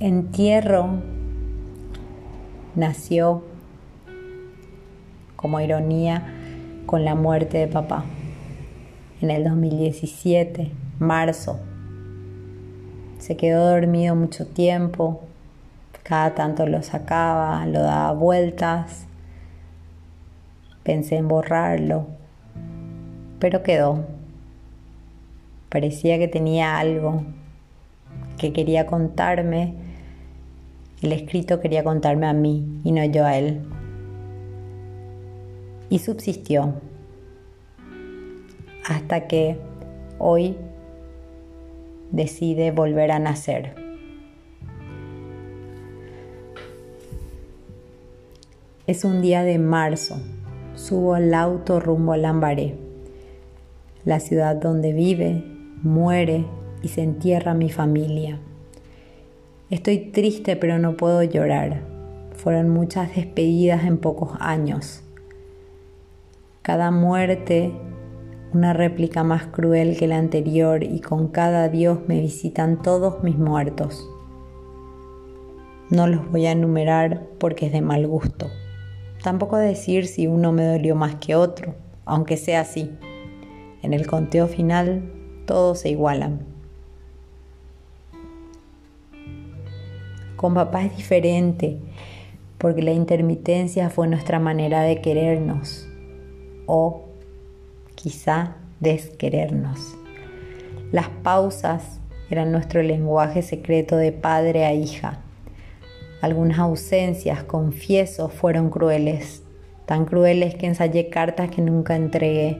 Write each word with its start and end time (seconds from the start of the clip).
entierro 0.00 0.90
nació 2.76 3.42
como 5.34 5.60
ironía 5.60 6.22
con 6.86 7.04
la 7.04 7.16
muerte 7.16 7.58
de 7.58 7.66
papá 7.66 8.04
en 9.20 9.32
el 9.32 9.42
2017, 9.42 10.70
marzo. 11.00 11.58
Se 13.18 13.36
quedó 13.36 13.68
dormido 13.68 14.14
mucho 14.14 14.46
tiempo, 14.46 15.22
cada 16.04 16.36
tanto 16.36 16.66
lo 16.68 16.80
sacaba, 16.84 17.66
lo 17.66 17.82
daba 17.82 18.12
vueltas, 18.12 19.06
pensé 20.84 21.16
en 21.16 21.26
borrarlo, 21.26 22.06
pero 23.40 23.64
quedó. 23.64 24.04
Parecía 25.68 26.18
que 26.18 26.28
tenía 26.28 26.78
algo 26.78 27.24
que 28.38 28.52
quería 28.52 28.86
contarme 28.86 29.87
el 31.02 31.12
escrito 31.12 31.60
quería 31.60 31.84
contarme 31.84 32.26
a 32.26 32.32
mí 32.32 32.80
y 32.84 32.92
no 32.92 33.04
yo 33.04 33.24
a 33.24 33.36
él. 33.36 33.60
Y 35.90 36.00
subsistió 36.00 36.74
hasta 38.84 39.26
que 39.26 39.58
hoy 40.18 40.56
decide 42.10 42.70
volver 42.70 43.12
a 43.12 43.18
nacer. 43.18 43.74
Es 48.86 49.04
un 49.04 49.20
día 49.20 49.42
de 49.42 49.58
marzo. 49.58 50.16
Subo 50.74 51.14
al 51.14 51.34
auto 51.34 51.80
rumbo 51.80 52.12
a 52.12 52.16
Lambaré, 52.16 52.76
la 54.04 54.20
ciudad 54.20 54.56
donde 54.56 54.92
vive, 54.92 55.44
muere 55.82 56.46
y 56.82 56.88
se 56.88 57.02
entierra 57.02 57.52
mi 57.52 57.68
familia. 57.68 58.38
Estoy 59.70 59.98
triste 59.98 60.56
pero 60.56 60.78
no 60.78 60.96
puedo 60.96 61.22
llorar. 61.22 61.82
Fueron 62.32 62.70
muchas 62.70 63.14
despedidas 63.14 63.84
en 63.84 63.98
pocos 63.98 64.30
años. 64.40 65.02
Cada 66.62 66.90
muerte 66.90 67.72
una 68.54 68.72
réplica 68.72 69.24
más 69.24 69.46
cruel 69.48 69.98
que 69.98 70.06
la 70.06 70.16
anterior 70.16 70.82
y 70.82 71.00
con 71.00 71.28
cada 71.28 71.68
Dios 71.68 71.98
me 72.06 72.18
visitan 72.18 72.80
todos 72.80 73.22
mis 73.22 73.36
muertos. 73.36 74.08
No 75.90 76.06
los 76.06 76.30
voy 76.30 76.46
a 76.46 76.52
enumerar 76.52 77.26
porque 77.38 77.66
es 77.66 77.72
de 77.72 77.82
mal 77.82 78.06
gusto. 78.06 78.46
Tampoco 79.22 79.58
decir 79.58 80.06
si 80.06 80.26
uno 80.26 80.50
me 80.50 80.64
dolió 80.64 80.94
más 80.94 81.16
que 81.16 81.34
otro, 81.34 81.74
aunque 82.06 82.38
sea 82.38 82.60
así. 82.60 82.90
En 83.82 83.92
el 83.92 84.06
conteo 84.06 84.46
final 84.46 85.12
todos 85.44 85.80
se 85.80 85.90
igualan. 85.90 86.57
Con 90.38 90.54
papá 90.54 90.84
es 90.84 90.96
diferente, 90.96 91.78
porque 92.58 92.80
la 92.80 92.92
intermitencia 92.92 93.90
fue 93.90 94.06
nuestra 94.06 94.38
manera 94.38 94.82
de 94.82 95.00
querernos 95.00 95.88
o 96.66 97.06
quizá 97.96 98.54
desquerernos. 98.78 99.96
Las 100.92 101.08
pausas 101.08 101.98
eran 102.30 102.52
nuestro 102.52 102.84
lenguaje 102.84 103.42
secreto 103.42 103.96
de 103.96 104.12
padre 104.12 104.64
a 104.64 104.72
hija. 104.72 105.18
Algunas 106.22 106.60
ausencias, 106.60 107.42
confieso, 107.42 108.28
fueron 108.28 108.70
crueles, 108.70 109.42
tan 109.86 110.04
crueles 110.04 110.54
que 110.54 110.66
ensayé 110.66 111.08
cartas 111.08 111.50
que 111.50 111.62
nunca 111.62 111.96
entregué, 111.96 112.56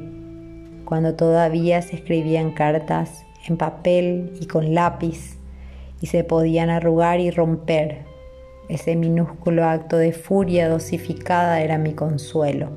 cuando 0.85 1.15
todavía 1.15 1.81
se 1.83 1.95
escribían 1.95 2.51
cartas 2.51 3.25
en 3.47 3.57
papel 3.57 4.33
y 4.41 4.47
con 4.47 4.75
lápiz 4.75 5.38
y 6.01 6.07
se 6.07 6.25
podían 6.25 6.71
arrugar 6.71 7.21
y 7.21 7.31
romper. 7.31 8.05
Ese 8.69 8.97
minúsculo 8.97 9.65
acto 9.65 9.97
de 9.97 10.13
furia 10.13 10.69
dosificada 10.69 11.61
era 11.61 11.79
mi 11.79 11.95
consuelo. 11.95 12.71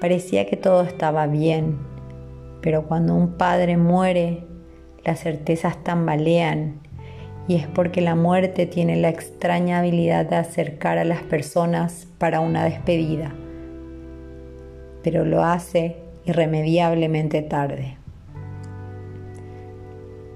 Parecía 0.00 0.46
que 0.46 0.56
todo 0.56 0.82
estaba 0.82 1.26
bien, 1.26 1.78
pero 2.60 2.86
cuando 2.86 3.14
un 3.14 3.32
padre 3.32 3.76
muere, 3.76 4.44
las 5.04 5.20
certezas 5.20 5.82
tambalean 5.82 6.80
y 7.48 7.56
es 7.56 7.66
porque 7.66 8.02
la 8.02 8.14
muerte 8.14 8.66
tiene 8.66 8.96
la 8.96 9.08
extraña 9.08 9.78
habilidad 9.78 10.26
de 10.26 10.36
acercar 10.36 10.98
a 10.98 11.04
las 11.04 11.22
personas 11.22 12.06
para 12.18 12.40
una 12.40 12.64
despedida, 12.64 13.32
pero 15.02 15.24
lo 15.24 15.42
hace 15.42 15.96
irremediablemente 16.26 17.40
tarde 17.40 17.96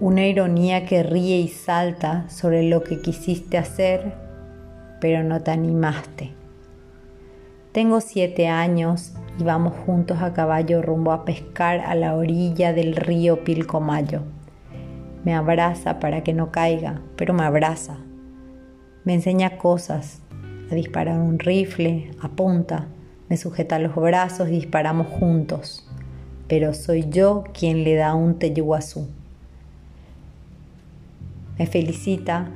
una 0.03 0.27
ironía 0.27 0.85
que 0.85 1.05
ríe 1.05 1.39
y 1.39 1.47
salta 1.47 2.29
sobre 2.29 2.65
lo 2.65 2.83
que 2.83 3.01
quisiste 3.01 3.57
hacer, 3.57 4.15
pero 5.01 5.23
no 5.23 5.43
te 5.43 5.53
animaste. 5.53 6.33
Tengo 7.71 8.01
siete 8.01 8.49
años 8.49 9.13
y 9.39 9.45
vamos 9.45 9.75
juntos 9.87 10.21
a 10.21 10.33
caballo 10.33 10.83
rumbo 10.83 11.13
a 11.13 11.25
pescar 11.25 11.79
a 11.79 11.95
la 11.95 12.17
orilla 12.17 12.73
del 12.73 12.97
río 12.97 13.45
Pilcomayo. 13.45 14.23
Me 15.23 15.37
abraza 15.37 16.01
para 16.01 16.25
que 16.25 16.33
no 16.33 16.51
caiga, 16.51 17.01
pero 17.15 17.33
me 17.33 17.45
abraza. 17.45 17.99
Me 19.05 19.15
enseña 19.15 19.57
cosas, 19.57 20.21
a 20.69 20.75
disparar 20.75 21.21
un 21.21 21.39
rifle, 21.39 22.11
apunta, 22.21 22.89
me 23.29 23.37
sujeta 23.37 23.79
los 23.79 23.95
brazos 23.95 24.49
y 24.49 24.55
disparamos 24.55 25.07
juntos. 25.07 25.89
Pero 26.49 26.75
soy 26.75 27.09
yo 27.09 27.45
quien 27.53 27.85
le 27.85 27.95
da 27.95 28.17
un 28.17 28.41
teyuguazú. 28.41 29.22
Me 31.63 31.69
felicita 31.69 32.49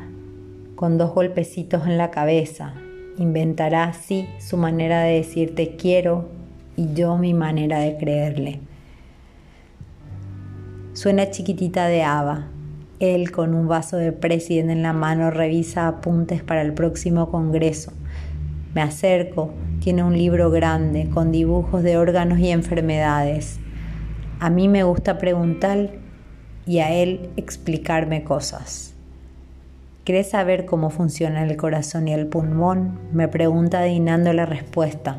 con 0.74 0.98
dos 0.98 1.14
golpecitos 1.14 1.86
en 1.86 1.96
la 1.96 2.10
cabeza. 2.10 2.74
Inventará 3.18 3.84
así 3.84 4.26
su 4.40 4.56
manera 4.56 5.02
de 5.02 5.18
decir 5.18 5.54
te 5.54 5.76
quiero 5.76 6.28
y 6.74 6.92
yo 6.92 7.16
mi 7.16 7.32
manera 7.32 7.78
de 7.78 7.96
creerle. 7.98 8.58
Suena 10.92 11.30
chiquitita 11.30 11.86
de 11.86 12.02
Ava. 12.02 12.48
Él 12.98 13.30
con 13.30 13.54
un 13.54 13.68
vaso 13.68 13.96
de 13.96 14.10
presidente 14.10 14.72
en 14.72 14.82
la 14.82 14.92
mano 14.92 15.30
revisa 15.30 15.86
apuntes 15.86 16.42
para 16.42 16.62
el 16.62 16.74
próximo 16.74 17.30
congreso. 17.30 17.92
Me 18.74 18.82
acerco, 18.82 19.52
tiene 19.78 20.02
un 20.02 20.18
libro 20.18 20.50
grande 20.50 21.08
con 21.14 21.30
dibujos 21.30 21.84
de 21.84 21.96
órganos 21.96 22.40
y 22.40 22.48
enfermedades. 22.48 23.60
A 24.40 24.50
mí 24.50 24.66
me 24.66 24.82
gusta 24.82 25.16
preguntar 25.16 25.90
y 26.66 26.80
a 26.80 26.90
él 26.90 27.30
explicarme 27.36 28.24
cosas. 28.24 28.95
¿Querés 30.06 30.30
saber 30.30 30.66
cómo 30.66 30.90
funciona 30.90 31.42
el 31.42 31.56
corazón 31.56 32.06
y 32.06 32.14
el 32.14 32.28
pulmón? 32.28 32.96
Me 33.12 33.26
pregunta 33.26 33.80
adivinando 33.80 34.32
la 34.32 34.46
respuesta. 34.46 35.18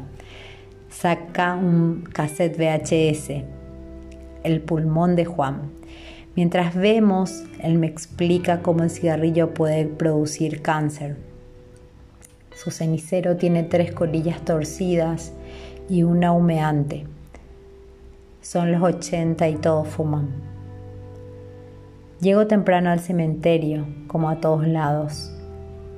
Saca 0.90 1.56
un 1.56 2.08
cassette 2.14 2.58
VHS, 2.58 3.44
El 4.46 4.62
pulmón 4.62 5.18
de 5.18 5.26
Juan. 5.26 5.74
Mientras 6.38 6.74
vemos, 6.74 7.44
él 7.62 7.78
me 7.80 7.88
explica 7.88 8.62
cómo 8.62 8.84
el 8.84 8.90
cigarrillo 8.90 9.54
puede 9.54 9.84
producir 9.88 10.62
cáncer. 10.62 11.18
Su 12.56 12.72
cenicero 12.72 13.36
tiene 13.36 13.64
tres 13.64 13.92
colillas 13.92 14.40
torcidas 14.46 15.34
y 15.90 16.04
una 16.04 16.32
humeante. 16.32 17.06
Son 18.42 18.72
los 18.72 18.82
80 18.82 19.50
y 19.50 19.56
todos 19.56 19.90
fuman. 19.90 20.57
Llego 22.20 22.48
temprano 22.48 22.90
al 22.90 23.00
cementerio, 23.00 23.86
como 24.08 24.30
a 24.30 24.40
todos 24.40 24.68
lados. 24.68 25.32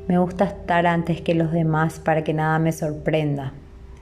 Me 0.09 0.18
gusta 0.18 0.44
estar 0.44 0.85
antes 0.85 1.22
que 1.22 1.34
los 1.34 1.53
demás 1.53 2.02
para 2.02 2.25
que 2.25 2.34
nada 2.34 2.59
me 2.59 2.74
sorprenda. 2.74 3.53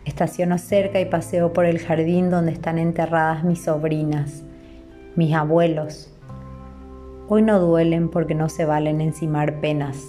Estaciono 0.04 0.58
cerca 0.58 1.00
y 1.00 1.06
paseo 1.06 1.54
por 1.54 1.66
el 1.66 1.78
jardín 1.78 2.32
donde 2.32 2.54
están 2.54 2.80
enterradas 2.80 3.44
mis 3.44 3.66
sobrinas, 3.66 4.42
mis 5.16 5.36
abuelos. 5.36 6.12
Hoy 7.28 7.44
no 7.44 7.60
duelen 7.60 8.10
porque 8.10 8.34
no 8.34 8.50
se 8.50 8.66
valen 8.66 9.00
encimar 9.00 9.60
penas. 9.60 10.04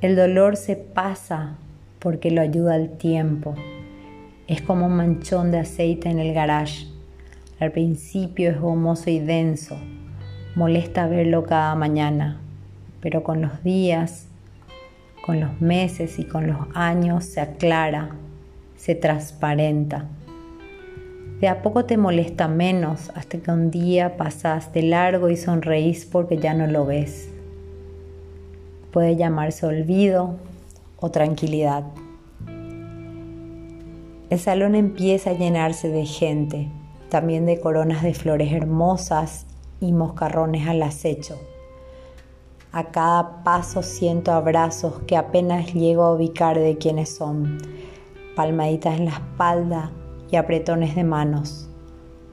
El 0.00 0.16
dolor 0.16 0.56
se 0.56 0.74
pasa 0.74 1.58
porque 2.00 2.32
lo 2.32 2.40
ayuda 2.40 2.74
el 2.74 2.90
tiempo. 2.96 3.54
Es 4.48 4.62
como 4.62 4.86
un 4.86 4.96
manchón 4.96 5.52
de 5.52 5.60
aceite 5.60 6.08
en 6.08 6.18
el 6.18 6.34
garage 6.34 6.91
al 7.62 7.70
principio 7.70 8.50
es 8.50 8.60
gomoso 8.60 9.08
y 9.08 9.20
denso, 9.20 9.76
molesta 10.56 11.06
verlo 11.06 11.44
cada 11.44 11.76
mañana, 11.76 12.40
pero 13.00 13.22
con 13.22 13.40
los 13.40 13.62
días, 13.62 14.26
con 15.24 15.38
los 15.38 15.60
meses 15.60 16.18
y 16.18 16.24
con 16.24 16.48
los 16.48 16.56
años 16.74 17.24
se 17.24 17.40
aclara, 17.40 18.16
se 18.74 18.96
transparenta. 18.96 20.06
De 21.40 21.46
a 21.46 21.62
poco 21.62 21.84
te 21.84 21.96
molesta 21.96 22.48
menos 22.48 23.12
hasta 23.14 23.38
que 23.38 23.52
un 23.52 23.70
día 23.70 24.16
pasas 24.16 24.72
de 24.72 24.82
largo 24.82 25.30
y 25.30 25.36
sonreís 25.36 26.04
porque 26.04 26.38
ya 26.38 26.54
no 26.54 26.66
lo 26.66 26.84
ves. 26.84 27.30
Puede 28.90 29.14
llamarse 29.14 29.66
olvido 29.66 30.34
o 30.96 31.12
tranquilidad. 31.12 31.84
El 34.30 34.40
salón 34.40 34.74
empieza 34.74 35.30
a 35.30 35.34
llenarse 35.34 35.88
de 35.88 36.06
gente 36.06 36.68
también 37.12 37.44
de 37.44 37.60
coronas 37.60 38.02
de 38.02 38.14
flores 38.14 38.54
hermosas 38.54 39.44
y 39.80 39.92
moscarrones 39.92 40.66
al 40.66 40.82
acecho. 40.82 41.38
A 42.72 42.84
cada 42.84 43.44
paso 43.44 43.82
siento 43.82 44.32
abrazos 44.32 45.00
que 45.06 45.18
apenas 45.18 45.74
llego 45.74 46.04
a 46.04 46.14
ubicar 46.14 46.58
de 46.58 46.78
quiénes 46.78 47.14
son. 47.14 47.58
Palmaditas 48.34 48.98
en 48.98 49.04
la 49.04 49.10
espalda 49.10 49.92
y 50.30 50.36
apretones 50.36 50.94
de 50.94 51.04
manos. 51.04 51.68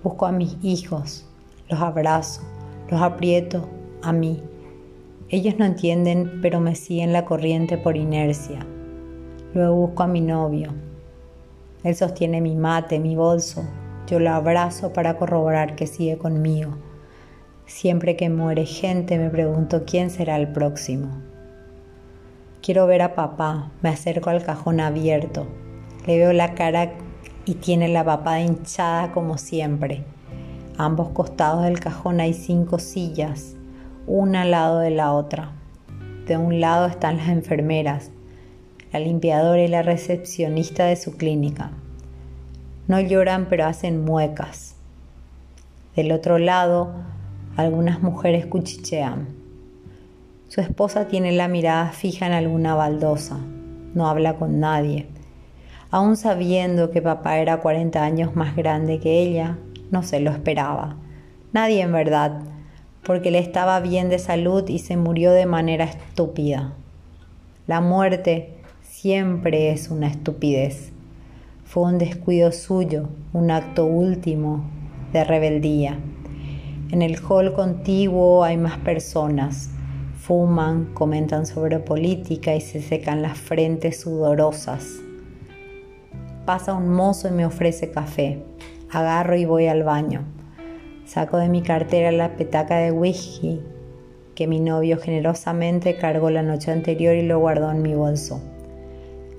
Busco 0.01 0.25
a 0.25 0.31
mis 0.31 0.55
hijos, 0.63 1.27
los 1.67 1.81
abrazo, 1.81 2.43
los 2.89 3.01
aprieto 3.01 3.67
a 4.01 4.13
mí. 4.13 4.41
Ellos 5.27 5.55
no 5.59 5.65
entienden, 5.65 6.39
pero 6.41 6.61
me 6.61 6.73
siguen 6.75 7.11
la 7.11 7.25
corriente 7.25 7.77
por 7.77 7.97
inercia. 7.97 8.65
Luego 9.53 9.75
busco 9.75 10.03
a 10.03 10.07
mi 10.07 10.21
novio. 10.21 10.71
Él 11.83 11.95
sostiene 11.97 12.39
mi 12.39 12.55
mate, 12.55 12.97
mi 12.97 13.17
bolso. 13.17 13.65
Yo 14.09 14.19
lo 14.19 14.31
abrazo 14.31 14.91
para 14.91 15.17
corroborar 15.17 15.75
que 15.75 15.85
sigue 15.85 16.17
conmigo. 16.17 16.71
Siempre 17.67 18.15
que 18.15 18.27
muere 18.31 18.65
gente 18.65 19.19
me 19.19 19.29
pregunto 19.29 19.83
quién 19.85 20.09
será 20.09 20.35
el 20.35 20.47
próximo. 20.47 21.21
Quiero 22.63 22.87
ver 22.87 23.03
a 23.03 23.13
papá, 23.13 23.71
me 23.83 23.89
acerco 23.89 24.31
al 24.31 24.43
cajón 24.43 24.79
abierto. 24.79 25.45
Le 26.07 26.17
veo 26.17 26.33
la 26.33 26.55
cara 26.55 26.93
y 27.45 27.53
tiene 27.53 27.87
la 27.87 28.03
papada 28.03 28.41
hinchada 28.41 29.11
como 29.11 29.37
siempre. 29.37 30.03
Ambos 30.75 31.09
costados 31.09 31.63
del 31.63 31.79
cajón 31.79 32.19
hay 32.19 32.33
cinco 32.33 32.79
sillas, 32.79 33.57
una 34.07 34.41
al 34.41 34.51
lado 34.51 34.79
de 34.79 34.89
la 34.89 35.13
otra. 35.13 35.51
De 36.25 36.35
un 36.35 36.59
lado 36.59 36.87
están 36.87 37.17
las 37.17 37.29
enfermeras, 37.29 38.09
la 38.91 38.99
limpiadora 38.99 39.61
y 39.61 39.67
la 39.67 39.83
recepcionista 39.83 40.85
de 40.85 40.95
su 40.95 41.15
clínica. 41.15 41.73
No 42.89 42.99
lloran 42.99 43.45
pero 43.49 43.65
hacen 43.65 44.03
muecas. 44.03 44.73
Del 45.95 46.11
otro 46.11 46.39
lado, 46.39 46.91
algunas 47.55 48.01
mujeres 48.01 48.47
cuchichean. 48.47 49.27
Su 50.47 50.59
esposa 50.61 51.07
tiene 51.07 51.31
la 51.31 51.47
mirada 51.47 51.91
fija 51.91 52.25
en 52.25 52.33
alguna 52.33 52.73
baldosa. 52.73 53.37
No 53.93 54.09
habla 54.09 54.37
con 54.37 54.59
nadie. 54.59 55.05
Aún 55.91 56.17
sabiendo 56.17 56.89
que 56.89 57.03
papá 57.03 57.37
era 57.37 57.57
40 57.57 58.03
años 58.03 58.35
más 58.35 58.55
grande 58.55 58.99
que 58.99 59.21
ella, 59.21 59.59
no 59.91 60.01
se 60.01 60.19
lo 60.19 60.31
esperaba. 60.31 60.95
Nadie 61.53 61.81
en 61.81 61.91
verdad, 61.91 62.41
porque 63.03 63.29
le 63.29 63.37
estaba 63.37 63.79
bien 63.81 64.09
de 64.09 64.17
salud 64.17 64.67
y 64.67 64.79
se 64.79 64.97
murió 64.97 65.31
de 65.31 65.45
manera 65.45 65.85
estúpida. 65.85 66.73
La 67.67 67.81
muerte 67.81 68.57
siempre 68.81 69.69
es 69.71 69.89
una 69.89 70.07
estupidez. 70.07 70.91
Fue 71.69 71.83
un 71.83 71.99
descuido 71.99 72.51
suyo, 72.51 73.09
un 73.31 73.51
acto 73.51 73.85
último 73.85 74.63
de 75.13 75.23
rebeldía. 75.23 75.99
En 76.89 77.03
el 77.03 77.19
hall 77.19 77.53
contiguo 77.53 78.43
hay 78.43 78.57
más 78.57 78.79
personas. 78.79 79.69
Fuman, 80.19 80.85
comentan 80.95 81.45
sobre 81.45 81.77
política 81.77 82.55
y 82.55 82.61
se 82.61 82.81
secan 82.81 83.21
las 83.21 83.37
frentes 83.37 83.99
sudorosas. 83.99 84.95
Pasa 86.43 86.73
un 86.73 86.89
mozo 86.89 87.27
y 87.27 87.31
me 87.33 87.45
ofrece 87.45 87.91
café. 87.91 88.43
Agarro 88.89 89.35
y 89.35 89.45
voy 89.45 89.67
al 89.67 89.83
baño. 89.83 90.23
Saco 91.05 91.37
de 91.37 91.49
mi 91.49 91.61
cartera 91.61 92.11
la 92.11 92.35
petaca 92.35 92.77
de 92.77 92.91
whisky 92.91 93.61
que 94.33 94.47
mi 94.47 94.59
novio 94.59 94.97
generosamente 94.97 95.97
cargó 95.97 96.31
la 96.31 96.41
noche 96.41 96.71
anterior 96.71 97.13
y 97.13 97.27
lo 97.27 97.37
guardó 97.37 97.69
en 97.69 97.83
mi 97.83 97.93
bolso. 97.93 98.41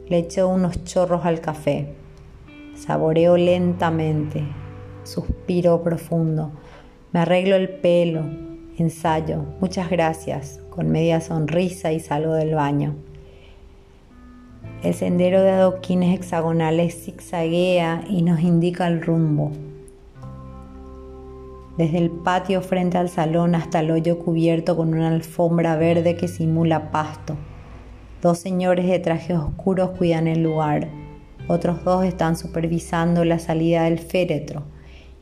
Le 0.09 0.19
echo 0.19 0.49
unos 0.49 0.85
chorros 0.85 1.27
al 1.27 1.41
café. 1.41 1.97
Saboreo 2.81 3.37
lentamente. 3.37 4.43
Suspiro 5.05 5.83
profundo. 5.83 6.51
Me 7.13 7.21
arreglo 7.21 7.57
el 7.57 7.69
pelo. 7.69 8.23
Ensayo. 8.79 9.45
Muchas 9.61 9.91
gracias. 9.91 10.61
Con 10.71 10.89
media 10.89 11.21
sonrisa 11.21 11.93
y 11.93 12.01
salgo 12.01 12.33
del 12.33 12.55
baño. 12.55 12.95
El 14.83 14.95
sendero 14.95 15.43
de 15.43 15.51
adoquines 15.51 16.19
hexagonales 16.19 17.05
zigzaguea 17.05 18.05
y 18.09 18.23
nos 18.23 18.41
indica 18.41 18.87
el 18.87 19.03
rumbo 19.03 19.53
desde 21.81 21.97
el 21.97 22.11
patio 22.11 22.61
frente 22.61 22.99
al 22.99 23.09
salón 23.09 23.55
hasta 23.55 23.81
el 23.81 23.91
hoyo 23.91 24.19
cubierto 24.19 24.77
con 24.77 24.93
una 24.93 25.09
alfombra 25.09 25.77
verde 25.77 26.15
que 26.15 26.29
simula 26.29 26.91
pasto. 26.91 27.37
Dos 28.21 28.39
señores 28.39 28.87
de 28.87 28.99
trajes 28.99 29.39
oscuros 29.39 29.91
cuidan 29.97 30.27
el 30.27 30.43
lugar. 30.43 31.00
Otros 31.53 31.83
dos 31.83 32.05
están 32.05 32.37
supervisando 32.37 33.25
la 33.25 33.41
salida 33.41 33.83
del 33.83 33.99
féretro. 33.99 34.63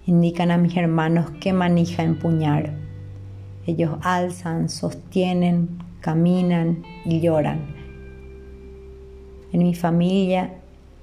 Indican 0.05 0.51
a 0.51 0.59
mis 0.59 0.77
hermanos 0.77 1.31
qué 1.41 1.55
manija 1.55 2.03
empuñar. 2.03 2.75
Ellos 3.67 3.97
alzan, 4.03 4.69
sostienen, 4.69 5.79
caminan 6.03 6.83
y 7.07 7.23
lloran. 7.23 7.75
En 9.55 9.63
mi 9.63 9.75
familia 9.75 10.53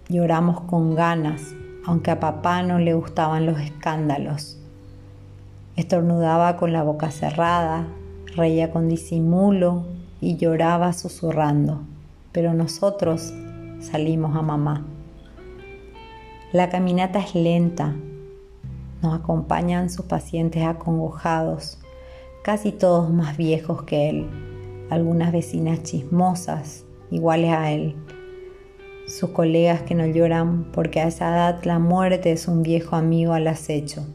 lloramos 0.10 0.62
con 0.62 0.94
ganas, 0.94 1.56
aunque 1.88 2.12
a 2.12 2.20
papá 2.20 2.62
no 2.62 2.78
le 2.78 2.94
gustaban 2.94 3.48
los 3.48 3.60
escándalos. 3.60 4.60
Estornudaba 5.76 6.56
con 6.56 6.72
la 6.72 6.84
boca 6.84 7.10
cerrada, 7.10 7.88
reía 8.36 8.70
con 8.70 8.90
disimulo 8.90 9.88
y 10.22 10.38
lloraba 10.38 10.94
susurrando. 10.94 11.82
Pero 12.32 12.54
nosotros 12.54 13.34
salimos 13.80 14.36
a 14.36 14.44
mamá. 14.44 14.86
La 16.56 16.70
caminata 16.70 17.20
es 17.20 17.36
lenta. 17.36 17.94
Nos 19.02 19.14
acompañan 19.14 19.90
sus 19.90 20.06
pacientes 20.06 20.64
acongojados, 20.64 21.80
casi 22.46 22.72
todos 22.72 23.10
más 23.10 23.36
viejos 23.36 23.84
que 23.84 24.10
él, 24.10 24.30
algunas 24.90 25.34
vecinas 25.34 25.84
chismosas, 25.84 26.86
iguales 27.12 27.52
a 27.52 27.74
él, 27.74 27.98
sus 29.06 29.32
colegas 29.32 29.82
que 29.82 29.96
no 29.96 30.06
lloran 30.06 30.72
porque 30.72 31.02
a 31.02 31.10
esa 31.10 31.28
edad 31.28 31.62
la 31.66 31.78
muerte 31.78 32.32
es 32.32 32.48
un 32.48 32.64
viejo 32.64 32.96
amigo 32.96 33.34
al 33.34 33.50
acecho. 33.50 34.06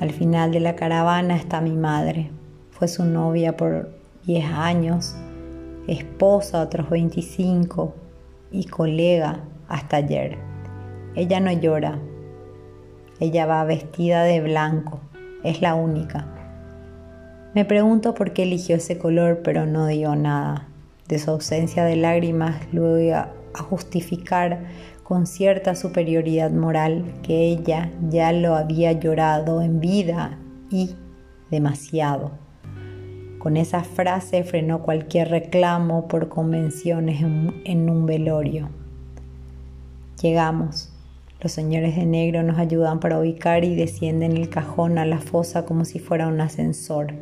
Al 0.00 0.10
final 0.10 0.50
de 0.50 0.58
la 0.58 0.74
caravana 0.74 1.36
está 1.36 1.60
mi 1.60 1.76
madre. 1.76 2.32
Fue 2.72 2.88
su 2.88 3.04
novia 3.04 3.56
por 3.56 3.96
10 4.26 4.46
años, 4.46 5.14
esposa 5.86 6.60
otros 6.60 6.90
25 6.90 7.94
y 8.50 8.64
colega 8.64 9.44
hasta 9.68 9.98
ayer. 9.98 10.38
Ella 11.14 11.40
no 11.40 11.52
llora. 11.52 11.98
Ella 13.20 13.46
va 13.46 13.64
vestida 13.64 14.24
de 14.24 14.40
blanco. 14.40 15.00
Es 15.42 15.60
la 15.60 15.74
única. 15.74 16.26
Me 17.54 17.64
pregunto 17.64 18.14
por 18.14 18.32
qué 18.32 18.42
eligió 18.42 18.76
ese 18.76 18.98
color, 18.98 19.42
pero 19.44 19.66
no 19.66 19.86
digo 19.86 20.16
nada. 20.16 20.68
De 21.08 21.18
su 21.18 21.30
ausencia 21.30 21.84
de 21.84 21.96
lágrimas 21.96 22.56
lo 22.72 22.90
voy 22.90 23.10
a 23.10 23.32
justificar 23.68 24.64
con 25.04 25.26
cierta 25.26 25.76
superioridad 25.76 26.50
moral 26.50 27.04
que 27.22 27.44
ella 27.44 27.90
ya 28.08 28.32
lo 28.32 28.56
había 28.56 28.92
llorado 28.92 29.60
en 29.60 29.78
vida 29.78 30.38
y 30.70 30.96
demasiado. 31.50 32.32
Con 33.38 33.58
esa 33.58 33.84
frase 33.84 34.42
frenó 34.42 34.82
cualquier 34.82 35.28
reclamo 35.28 36.08
por 36.08 36.30
convenciones 36.30 37.20
en, 37.20 37.90
un 37.90 38.06
velorio. 38.06 38.70
Llegamos. 40.24 40.88
Los 41.42 41.52
señores 41.52 41.96
de 41.96 42.06
negro 42.06 42.42
nos 42.42 42.58
ayudan 42.58 42.98
para 42.98 43.20
ubicar 43.20 43.62
y 43.62 43.74
descienden 43.74 44.38
el 44.38 44.48
cajón 44.48 44.96
a 44.96 45.04
la 45.04 45.18
fosa 45.18 45.66
como 45.66 45.84
si 45.84 45.98
fuera 45.98 46.28
un 46.28 46.40
ascensor. 46.40 47.12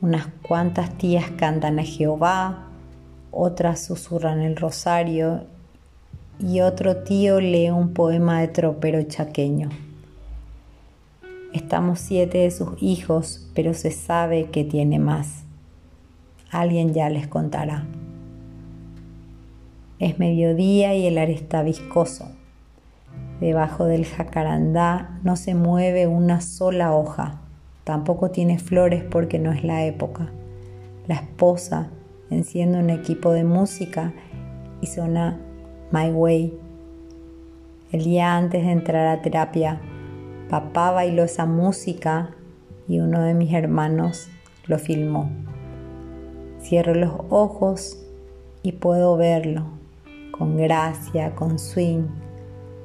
Unas 0.00 0.28
cuantas 0.40 0.96
tías 0.96 1.30
cantan 1.32 1.78
a 1.78 1.82
Jehová, 1.82 2.70
otras 3.30 3.84
susurran 3.84 4.40
el 4.40 4.56
rosario 4.56 5.44
y 6.38 6.60
otro 6.60 7.02
tío 7.02 7.38
lee 7.38 7.68
un 7.68 7.92
poema 7.92 8.40
de 8.40 8.48
tropero 8.48 9.02
chaqueño. 9.02 9.68
Estamos 11.52 12.00
siete 12.00 12.38
de 12.38 12.50
sus 12.50 12.82
hijos, 12.82 13.46
pero 13.54 13.74
se 13.74 13.90
sabe 13.90 14.46
que 14.46 14.64
tiene 14.64 14.98
más. 14.98 15.42
Alguien 16.50 16.94
ya 16.94 17.10
les 17.10 17.26
contará. 17.26 17.84
Es 19.98 20.18
mediodía 20.18 20.94
y 20.94 21.06
el 21.06 21.18
aire 21.18 21.32
está 21.32 21.62
viscoso. 21.62 22.28
Debajo 23.40 23.84
del 23.84 24.04
jacarandá 24.04 25.18
no 25.24 25.36
se 25.36 25.54
mueve 25.54 26.06
una 26.06 26.40
sola 26.40 26.94
hoja. 26.94 27.40
Tampoco 27.84 28.30
tiene 28.30 28.58
flores 28.58 29.02
porque 29.02 29.38
no 29.38 29.52
es 29.52 29.64
la 29.64 29.84
época. 29.84 30.30
La 31.06 31.16
esposa 31.16 31.88
enciende 32.30 32.78
un 32.78 32.90
equipo 32.90 33.32
de 33.32 33.44
música 33.44 34.12
y 34.80 34.86
suena 34.86 35.40
My 35.90 36.10
Way. 36.10 36.58
El 37.90 38.04
día 38.04 38.36
antes 38.36 38.64
de 38.64 38.70
entrar 38.70 39.06
a 39.06 39.22
terapia, 39.22 39.80
papá 40.50 40.90
bailó 40.90 41.24
esa 41.24 41.46
música 41.46 42.34
y 42.86 43.00
uno 43.00 43.22
de 43.22 43.34
mis 43.34 43.52
hermanos 43.52 44.28
lo 44.66 44.78
filmó. 44.78 45.30
Cierro 46.60 46.94
los 46.94 47.12
ojos 47.30 48.04
y 48.62 48.72
puedo 48.72 49.16
verlo, 49.16 49.77
con 50.38 50.56
gracia, 50.56 51.34
con 51.34 51.58
swing, 51.58 52.06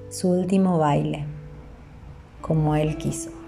su 0.10 0.30
último 0.30 0.80
baile, 0.80 1.26
como 2.42 2.76
él 2.76 2.98
quiso. 2.98 3.43